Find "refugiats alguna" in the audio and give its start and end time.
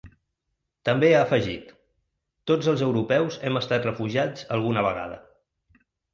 3.91-4.87